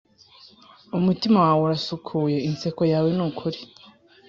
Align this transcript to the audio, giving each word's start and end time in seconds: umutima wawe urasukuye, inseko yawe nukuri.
umutima 0.97 1.37
wawe 1.45 1.61
urasukuye, 1.65 2.37
inseko 2.49 2.81
yawe 2.91 3.09
nukuri. 3.17 3.59